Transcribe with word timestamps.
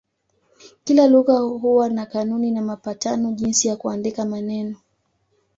Kila 0.83 1.07
lugha 1.07 1.39
huwa 1.39 1.89
na 1.89 2.05
kanuni 2.05 2.51
na 2.51 2.61
mapatano 2.61 3.31
jinsi 3.31 3.67
ya 3.67 3.75
kuandika 3.75 4.25
maneno. 4.25 4.77